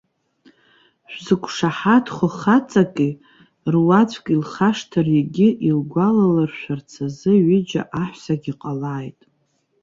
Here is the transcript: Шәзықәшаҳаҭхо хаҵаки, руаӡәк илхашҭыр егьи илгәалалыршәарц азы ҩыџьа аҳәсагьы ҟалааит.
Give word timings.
Шәзықәшаҳаҭхо 1.11 2.27
хаҵаки, 2.37 3.11
руаӡәк 3.73 4.25
илхашҭыр 4.35 5.07
егьи 5.19 5.49
илгәалалыршәарц 5.69 6.91
азы 7.05 7.33
ҩыџьа 7.45 7.81
аҳәсагьы 8.01 8.53
ҟалааит. 8.61 9.19